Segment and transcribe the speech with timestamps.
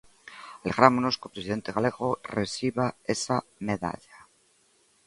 [0.63, 2.09] Alegrámonos que o presidente galego
[2.39, 4.17] reciba esa medalla.